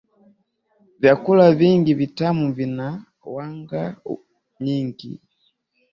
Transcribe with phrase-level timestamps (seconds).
[1.01, 3.95] vyakula vingi vitamu vina wanga
[4.59, 5.21] nyingi